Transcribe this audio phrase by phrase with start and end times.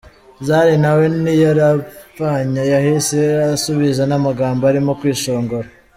[0.47, 3.19] Zari nawe ntiyaripfanye yahise
[3.55, 5.67] asubiza n'amagambo arimo kwishongora.